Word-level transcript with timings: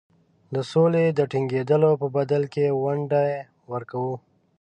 د 0.53 0.55
سولي 0.71 1.05
د 1.17 1.19
ټینګېدلو 1.31 1.91
په 2.01 2.07
بدل 2.17 2.43
کې 2.53 2.65
ونډې 2.83 3.29
ورکوو. 3.71 4.15